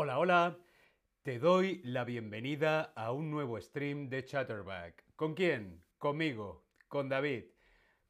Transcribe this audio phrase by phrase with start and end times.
[0.00, 0.58] Hola, hola.
[1.24, 5.04] Te doy la bienvenida a un nuevo stream de Chatterback.
[5.16, 5.82] ¿Con quién?
[5.98, 7.46] Conmigo, con David.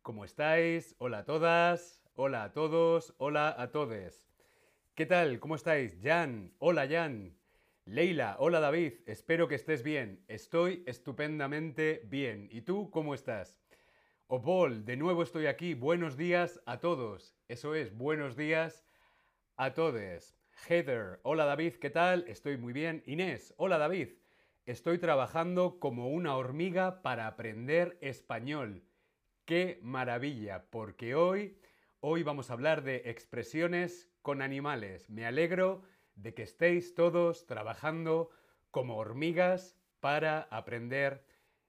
[0.03, 0.95] ¿Cómo estáis?
[0.98, 4.29] Hola a todas, hola a todos, hola a todes.
[4.95, 5.41] ¿Qué tal?
[5.41, 5.98] ¿Cómo estáis?
[6.03, 7.39] Jan, hola Jan.
[7.87, 10.23] Leila, hola David, espero que estés bien.
[10.29, 12.50] Estoy estupendamente bien.
[12.52, 13.62] ¿Y tú cómo estás?
[14.27, 15.73] Opol, de nuevo estoy aquí.
[15.73, 17.34] Buenos días a todos.
[17.48, 18.85] Eso es, buenos días
[19.57, 20.38] a todos.
[20.67, 22.25] Heather, hola David, ¿qué tal?
[22.26, 23.03] Estoy muy bien.
[23.07, 24.08] Inés, hola David.
[24.66, 28.82] Estoy trabajando como una hormiga para aprender español.
[29.44, 30.64] ¡Qué maravilla!
[30.71, 31.58] Porque hoy,
[32.00, 35.08] hoy vamos a hablar de expresiones con animales.
[35.08, 35.83] Me alegro
[36.16, 38.30] de que estéis todos trabajando
[38.70, 41.25] como hormigas para aprender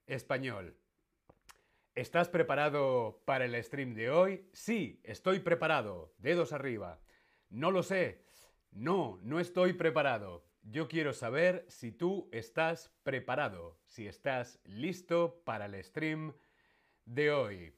[0.08, 0.76] español.
[1.96, 4.50] ¿Estás preparado para el stream de hoy?
[4.52, 6.14] Sí, estoy preparado.
[6.18, 7.00] Dedos arriba.
[7.50, 8.29] No lo sé.
[8.72, 10.46] No, no estoy preparado.
[10.64, 16.34] Yo quiero saber si tú estás preparado, si estás listo para el stream
[17.06, 17.74] de hoy.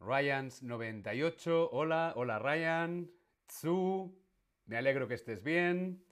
[0.00, 3.10] Ryans98, hola, hola Ryan.
[3.46, 4.16] Tsu,
[4.66, 6.02] me alegro que estés bien.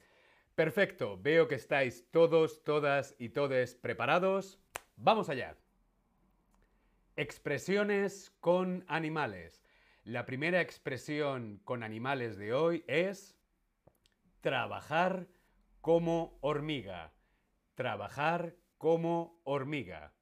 [0.55, 4.59] Perfecto, veo que estáis todos, todas y todes preparados.
[4.97, 5.57] Vamos allá.
[7.17, 9.66] Expresiones con animales.
[10.07, 13.37] La primera expresión con animales de hoy es
[14.41, 15.27] trabajar
[15.81, 17.13] como hormiga.
[17.75, 20.15] Trabajar como hormiga.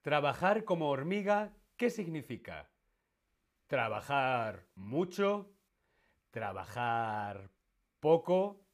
[0.00, 2.70] Trabajar como hormiga, ¿qué significa?
[3.66, 5.52] Trabajar mucho,
[6.30, 7.50] trabajar
[8.00, 8.64] poco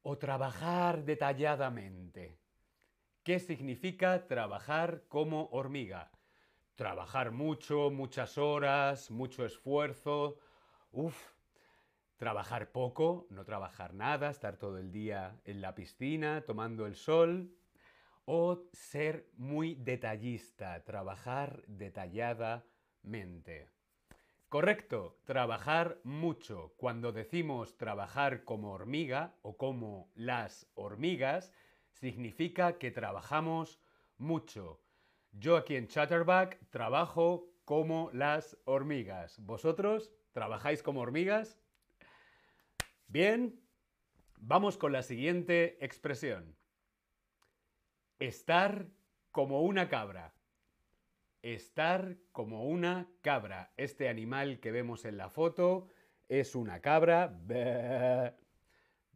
[0.00, 2.40] o trabajar detalladamente.
[3.22, 6.15] ¿Qué significa trabajar como hormiga?
[6.76, 10.38] Trabajar mucho, muchas horas, mucho esfuerzo.
[10.92, 11.16] Uf,
[12.18, 17.50] trabajar poco, no trabajar nada, estar todo el día en la piscina tomando el sol.
[18.26, 23.70] O ser muy detallista, trabajar detalladamente.
[24.50, 26.74] Correcto, trabajar mucho.
[26.76, 31.54] Cuando decimos trabajar como hormiga o como las hormigas,
[31.88, 33.80] significa que trabajamos
[34.18, 34.82] mucho.
[35.38, 39.38] Yo aquí en Chatterback trabajo como las hormigas.
[39.40, 41.60] ¿Vosotros trabajáis como hormigas?
[43.06, 43.60] Bien,
[44.38, 46.56] vamos con la siguiente expresión.
[48.18, 48.86] Estar
[49.30, 50.32] como una cabra.
[51.42, 53.74] Estar como una cabra.
[53.76, 55.88] Este animal que vemos en la foto
[56.28, 57.38] es una cabra.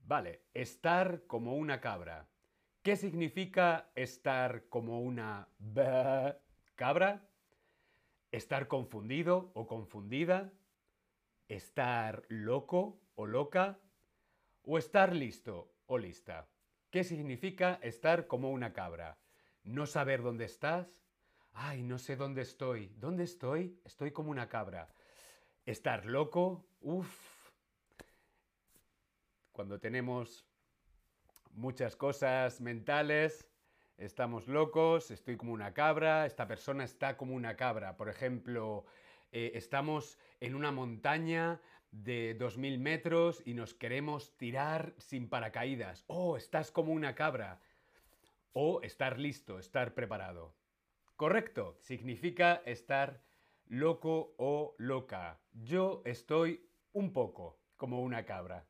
[0.04, 2.28] Vale, estar como una cabra.
[2.82, 5.48] ¿Qué significa estar como una
[6.76, 7.28] cabra?
[8.32, 10.50] ¿Estar confundido o confundida?
[11.46, 13.78] ¿Estar loco o loca?
[14.62, 16.48] ¿O estar listo o lista?
[16.90, 19.18] ¿Qué significa estar como una cabra?
[19.62, 21.04] ¿No saber dónde estás?
[21.52, 22.94] Ay, no sé dónde estoy.
[22.96, 23.78] ¿Dónde estoy?
[23.84, 24.88] Estoy como una cabra.
[25.66, 27.50] Estar loco, uff.
[29.52, 30.49] Cuando tenemos
[31.50, 33.48] muchas cosas mentales,
[33.96, 37.96] estamos locos, estoy como una cabra, esta persona está como una cabra.
[37.96, 38.84] Por ejemplo,
[39.32, 46.04] eh, estamos en una montaña de 2.000 metros y nos queremos tirar sin paracaídas.
[46.06, 47.60] Oh, estás como una cabra.
[48.52, 50.54] O estar listo, estar preparado.
[51.16, 53.22] Correcto, significa estar
[53.66, 55.40] loco o loca.
[55.52, 58.66] Yo estoy un poco como una cabra.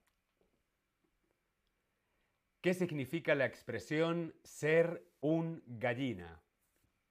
[2.61, 6.43] ¿Qué significa la expresión ser un gallina?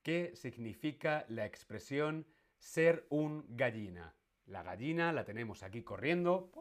[0.04, 2.26] ¿Qué significa la expresión
[2.58, 4.16] ser un gallina?
[4.46, 6.52] La gallina la tenemos aquí corriendo.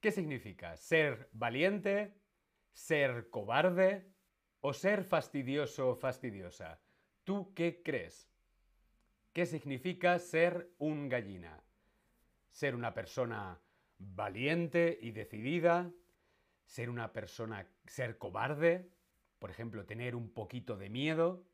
[0.00, 0.76] ¿Qué significa?
[0.76, 2.14] ¿Ser valiente?
[2.72, 4.12] ¿Ser cobarde?
[4.62, 6.80] o ser fastidioso o fastidiosa.
[7.24, 8.30] ¿Tú qué crees?
[9.32, 11.62] ¿Qué significa ser un gallina?
[12.50, 13.60] ¿Ser una persona
[14.14, 15.90] valiente y decidida?
[16.64, 18.88] ¿Ser una persona, ser cobarde?
[19.38, 21.44] Por ejemplo, tener un poquito de miedo.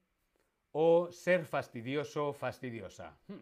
[0.72, 3.18] ¿O ser fastidioso fastidiosa?
[3.26, 3.40] Hmm.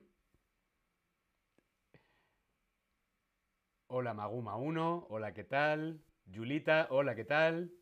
[3.88, 6.00] Hola Maguma 1, hola, ¿qué tal?
[6.32, 7.72] Julita, hola, ¿qué tal?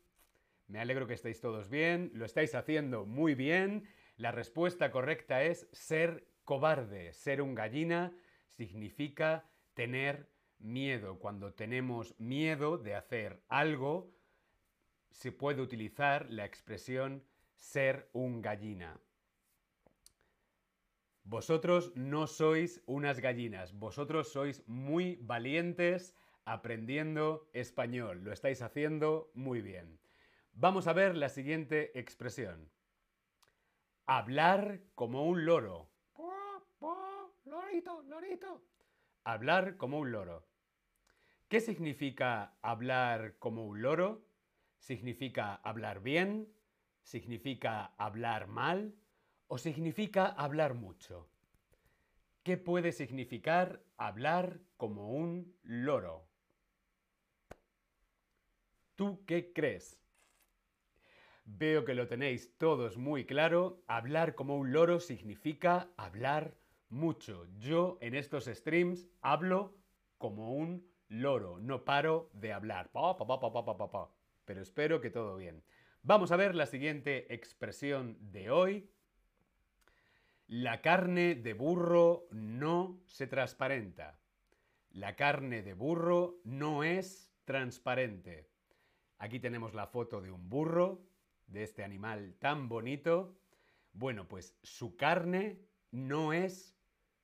[0.67, 3.87] Me alegro que estéis todos bien, lo estáis haciendo muy bien.
[4.17, 7.11] La respuesta correcta es ser cobarde.
[7.13, 8.13] Ser un gallina
[8.47, 10.29] significa tener
[10.65, 11.19] miedo.
[11.19, 14.11] Cuando tenemos miedo de hacer algo,
[15.11, 17.23] se puede utilizar la expresión
[17.55, 18.99] ser un gallina.
[21.23, 26.13] Vosotros no sois unas gallinas, vosotros sois muy valientes
[26.45, 29.99] aprendiendo español, lo estáis haciendo muy bien.
[30.53, 32.69] Vamos a ver la siguiente expresión.
[34.05, 35.89] Hablar como un loro.
[37.45, 38.61] Lorito, lorito.
[39.23, 40.45] Hablar como un loro.
[41.47, 44.25] ¿Qué significa hablar como un loro?
[44.79, 46.51] ¿Significa hablar bien?
[47.03, 48.95] ¿Significa hablar mal?
[49.47, 51.29] ¿O significa hablar mucho?
[52.41, 56.27] ¿Qué puede significar hablar como un loro?
[58.95, 60.01] ¿Tú qué crees?
[61.45, 63.83] Veo que lo tenéis todos muy claro.
[63.87, 66.57] Hablar como un loro significa hablar
[66.89, 67.45] mucho.
[67.59, 69.77] Yo en estos streams hablo
[70.17, 70.94] como un loro.
[71.09, 72.91] No paro de hablar.
[74.45, 75.63] Pero espero que todo bien.
[76.03, 78.89] Vamos a ver la siguiente expresión de hoy.
[80.47, 84.19] La carne de burro no se transparenta.
[84.91, 88.49] La carne de burro no es transparente.
[89.17, 91.01] Aquí tenemos la foto de un burro,
[91.47, 93.37] de este animal tan bonito.
[93.93, 95.61] Bueno, pues su carne
[95.91, 96.77] no es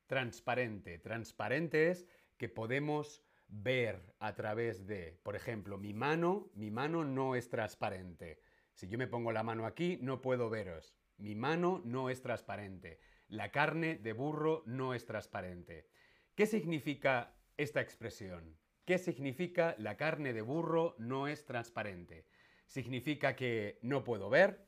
[0.08, 0.98] transparente.
[0.98, 2.08] Transparente es
[2.38, 8.40] que podemos ver a través de, por ejemplo, mi mano, mi mano no es transparente.
[8.74, 10.96] Si yo me pongo la mano aquí, no puedo veros.
[11.18, 13.00] Mi mano no es transparente.
[13.28, 15.90] La carne de burro no es transparente.
[16.36, 18.58] ¿Qué significa esta expresión?
[18.86, 22.26] ¿Qué significa la carne de burro no es transparente?
[22.66, 24.66] ¿Significa que no puedo ver?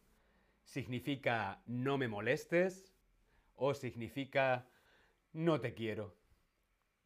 [0.63, 2.93] ¿Significa no me molestes?
[3.55, 4.69] ¿O significa
[5.31, 6.22] no te quiero?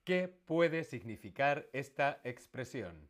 [0.08, 3.10] ¿Qué puede significar esta expresión?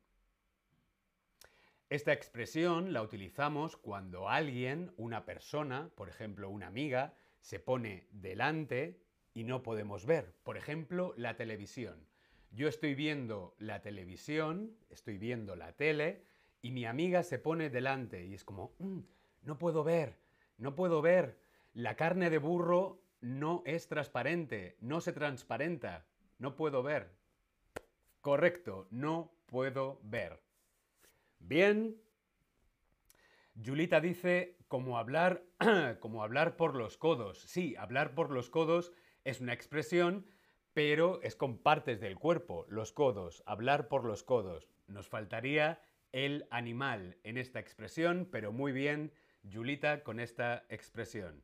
[1.91, 8.99] Esta expresión la utilizamos cuando alguien, una persona, por ejemplo una amiga, se pone delante
[9.35, 10.33] y no podemos ver.
[10.41, 12.07] Por ejemplo, la televisión.
[12.49, 16.23] Yo estoy viendo la televisión, estoy viendo la tele
[16.63, 19.01] y mi amiga se pone delante y es como, mm,
[19.43, 20.17] no puedo ver,
[20.57, 21.37] no puedo ver.
[21.75, 26.07] La carne de burro no es transparente, no se transparenta.
[26.39, 27.11] No puedo ver.
[28.21, 30.41] Correcto, no puedo ver.
[31.39, 32.01] Bien.
[33.63, 35.43] Julita dice, como hablar,
[35.99, 37.41] como hablar por los codos.
[37.41, 38.91] Sí, hablar por los codos
[39.23, 40.27] es una expresión,
[40.73, 44.69] pero es con partes del cuerpo, los codos, hablar por los codos.
[44.85, 45.81] Nos faltaría
[46.11, 49.11] el animal en esta expresión, pero muy bien,
[49.51, 51.43] Julita, con esta expresión.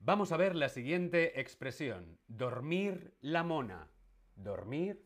[0.00, 2.18] Vamos a ver la siguiente expresión.
[2.28, 3.88] Dormir la mona.
[4.36, 5.02] Dormir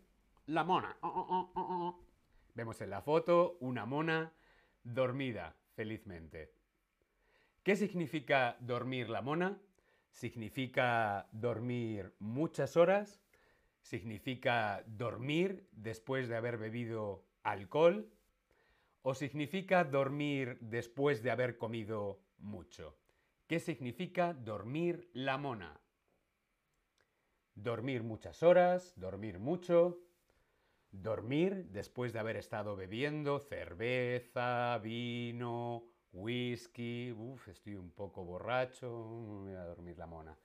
[0.46, 0.96] la mona.
[1.00, 2.04] Oh, oh, oh,
[2.54, 4.32] Vemos en la foto una mona
[4.82, 6.52] dormida felizmente.
[7.62, 9.58] ¿Qué significa dormir la mona?
[10.10, 13.22] Significa dormir muchas horas.
[13.80, 18.10] Significa dormir después de haber bebido alcohol.
[19.02, 22.96] O significa dormir después de haber comido mucho.
[23.50, 25.80] ¿Qué significa dormir la mona?
[27.56, 29.98] Dormir muchas horas, dormir mucho,
[30.92, 35.82] dormir después de haber estado bebiendo cerveza, vino,
[36.12, 40.38] whisky, Uf, estoy un poco borracho, voy a dormir la mona.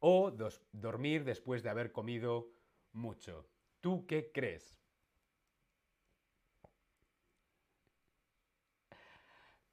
[0.00, 0.32] O
[0.72, 2.48] dormir después de haber comido
[2.92, 3.46] mucho.
[3.80, 4.80] ¿Tú qué crees?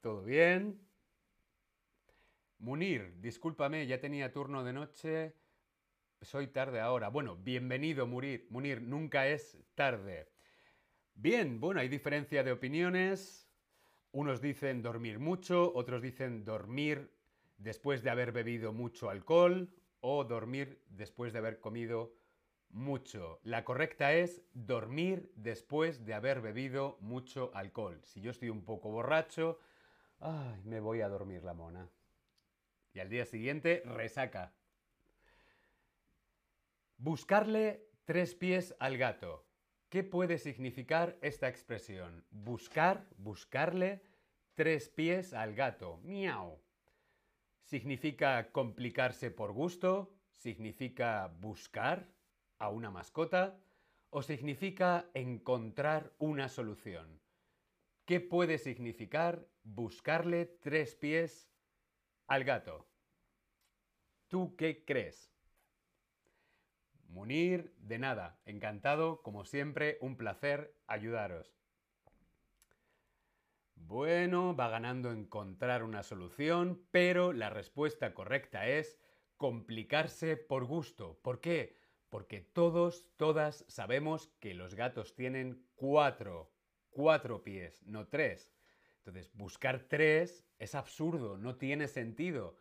[0.01, 0.92] ¿Todo bien?
[2.63, 5.35] Munir, discúlpame, ya tenía turno de noche.
[6.21, 7.09] Soy tarde ahora.
[7.09, 8.47] Bueno, bienvenido, Munir.
[8.51, 10.29] Munir, nunca es tarde.
[11.13, 13.49] Bien, bueno, hay diferencia de opiniones.
[14.13, 17.11] Unos dicen dormir mucho, otros dicen dormir
[17.57, 22.15] después de haber bebido mucho alcohol o dormir después de haber comido
[22.69, 23.41] mucho.
[23.43, 27.99] La correcta es dormir después de haber bebido mucho alcohol.
[28.05, 29.59] Si yo estoy un poco borracho,
[30.21, 31.89] ay, me voy a dormir la mona.
[32.93, 34.53] Y al día siguiente, resaca.
[36.97, 39.45] Buscarle tres pies al gato.
[39.89, 42.23] ¿Qué puede significar esta expresión?
[42.29, 44.01] Buscar, buscarle
[44.53, 45.99] tres pies al gato.
[46.03, 46.61] Miau.
[47.63, 50.13] ¿Significa complicarse por gusto?
[50.31, 52.07] ¿Significa buscar
[52.59, 53.59] a una mascota?
[54.09, 57.19] ¿O significa encontrar una solución?
[58.05, 61.52] ¿Qué puede significar buscarle tres pies
[62.27, 62.87] al gato.
[64.27, 65.31] ¿Tú qué crees?
[67.07, 71.55] Munir, de nada, encantado, como siempre, un placer ayudaros.
[73.75, 78.99] Bueno, va ganando encontrar una solución, pero la respuesta correcta es
[79.37, 81.19] complicarse por gusto.
[81.21, 81.75] ¿Por qué?
[82.09, 86.51] Porque todos, todas sabemos que los gatos tienen cuatro,
[86.89, 88.55] cuatro pies, no tres.
[89.05, 92.55] Entonces, buscar tres es absurdo, no tiene sentido.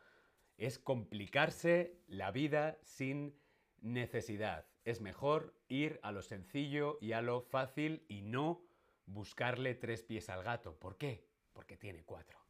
[0.58, 3.38] Es complicarse la vida sin
[3.80, 4.66] necesidad.
[4.84, 8.64] Es mejor ir a lo sencillo y a lo fácil y no
[9.06, 10.76] buscarle tres pies al gato.
[10.80, 11.24] ¿Por qué?
[11.52, 12.40] Porque tiene cuatro.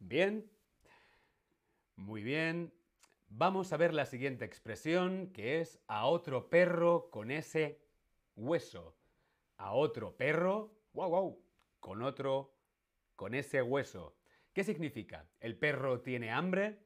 [0.00, 0.50] ¿Bien?
[1.94, 2.72] Muy bien.
[3.28, 7.80] Vamos a ver la siguiente expresión, que es a otro perro con ese
[8.34, 8.96] hueso.
[9.58, 11.44] A otro perro, wow, wow,
[11.78, 12.57] con otro,
[13.18, 14.16] con ese hueso.
[14.52, 15.28] ¿Qué significa?
[15.40, 16.78] ¿El perro tiene hambre?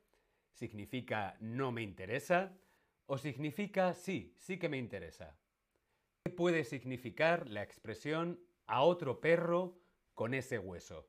[0.50, 2.58] ¿Significa no me interesa?
[3.04, 5.38] ¿O significa sí, sí que me interesa?
[6.24, 9.78] ¿Qué puede significar la expresión a otro perro
[10.14, 11.06] con ese hueso?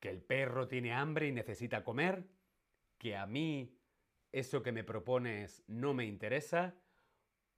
[0.00, 2.26] ¿Que el perro tiene hambre y necesita comer?
[2.98, 3.78] ¿Que a mí
[4.32, 6.74] eso que me propones no me interesa?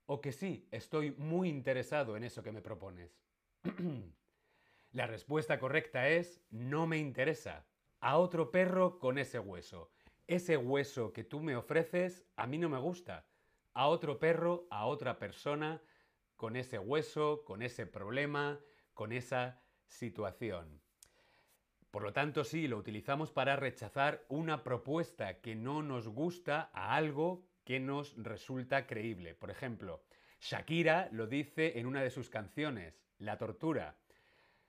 [0.05, 3.19] ¿O que sí, estoy muy interesado en eso que me propones?
[4.95, 7.67] La respuesta correcta es no me interesa.
[7.99, 9.91] A otro perro con ese hueso.
[10.29, 13.27] Ese hueso que tú me ofreces a mí no me gusta.
[13.73, 15.83] A otro perro, a otra persona
[16.37, 18.61] con ese hueso, con ese problema,
[18.93, 20.81] con esa situación.
[21.91, 26.95] Por lo tanto, sí, lo utilizamos para rechazar una propuesta que no nos gusta a
[26.95, 29.35] algo que nos resulta creíble.
[29.35, 30.05] Por ejemplo,
[30.39, 33.99] Shakira lo dice en una de sus canciones, La tortura.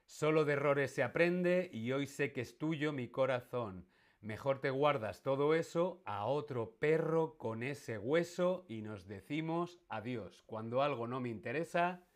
[0.06, 3.88] Solo de errores se aprende y hoy sé que es tuyo mi corazón.
[4.22, 10.44] Mejor te guardas todo eso a otro perro con ese hueso y nos decimos adiós.
[10.46, 12.08] Cuando algo no me interesa,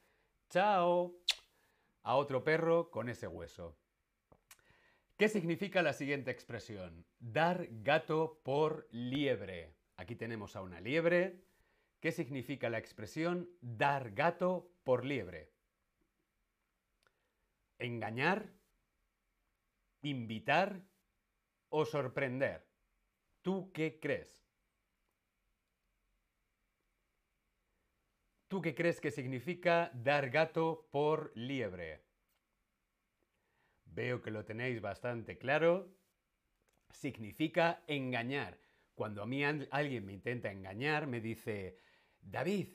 [0.49, 1.15] chao.
[2.03, 3.77] A otro perro con ese hueso.
[5.17, 7.05] ¿Qué significa la siguiente expresión?
[7.19, 9.75] Dar gato por liebre.
[9.97, 11.43] Aquí tenemos a una liebre.
[11.99, 15.48] ¿Qué significa la expresión dar gato por liebre?
[17.79, 18.53] Engañar,
[20.01, 20.81] invitar
[21.69, 22.67] o sorprender.
[23.41, 24.45] ¿Tú qué crees?
[28.47, 32.03] ¿Tú qué crees que significa dar gato por liebre?
[33.85, 35.95] Veo que lo tenéis bastante claro.
[36.89, 38.57] Significa engañar.
[38.95, 41.77] Cuando a mí alguien me intenta engañar, me dice,
[42.19, 42.69] David,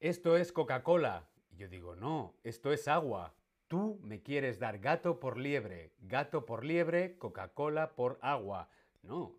[0.00, 1.28] esto es Coca-Cola.
[1.50, 3.34] Y yo digo, no, esto es agua.
[3.70, 8.68] Tú me quieres dar gato por liebre, gato por liebre, Coca-Cola por agua.
[9.04, 9.36] No,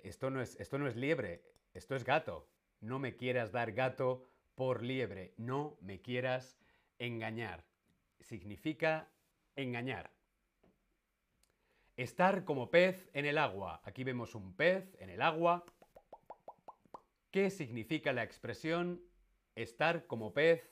[0.00, 2.46] esto no, es, esto no es liebre, esto es gato.
[2.82, 6.58] No me quieras dar gato por liebre, no me quieras
[6.98, 7.64] engañar.
[8.20, 9.08] Significa
[9.56, 10.10] engañar.
[11.96, 13.80] Estar como pez en el agua.
[13.84, 15.64] Aquí vemos un pez en el agua.
[17.30, 19.00] ¿Qué significa la expresión
[19.54, 20.70] estar como pez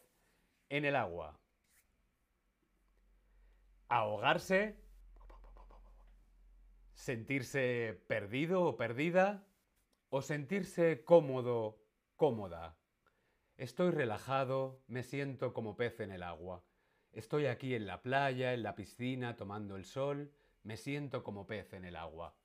[0.68, 1.39] en el agua?
[3.90, 4.76] Ahogarse,
[6.94, 9.44] sentirse perdido o perdida,
[10.10, 11.82] o sentirse cómodo,
[12.16, 12.76] cómoda.
[13.56, 16.64] Estoy relajado, me siento como pez en el agua.
[17.12, 20.32] Estoy aquí en la playa, en la piscina, tomando el sol,
[20.62, 22.36] me siento como pez en el agua.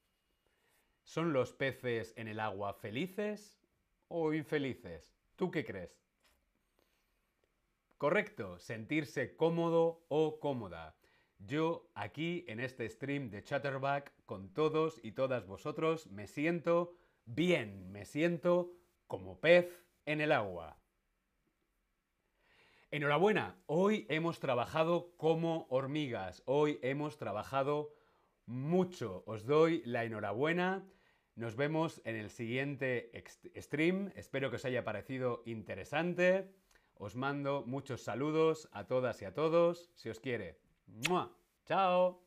[1.04, 3.60] ¿Son los peces en el agua felices
[4.08, 5.16] o infelices?
[5.36, 6.02] ¿Tú qué crees?
[8.00, 10.96] Correcto, sentirse cómodo o cómoda.
[11.48, 17.92] Yo aquí en este stream de Chatterback con todos y todas vosotros me siento bien,
[17.92, 18.72] me siento
[19.06, 20.78] como pez en el agua.
[22.90, 27.94] Enhorabuena, hoy hemos trabajado como hormigas, hoy hemos trabajado
[28.48, 29.24] mucho.
[29.28, 30.84] Os doy la enhorabuena.
[31.36, 33.12] Nos vemos en el siguiente
[33.58, 34.12] stream.
[34.16, 36.50] Espero que os haya parecido interesante.
[36.96, 39.92] Os mando muchos saludos a todas y a todos.
[39.94, 40.65] Si os quiere.
[40.88, 41.32] ¡Mua!
[41.66, 42.25] ¡Chao!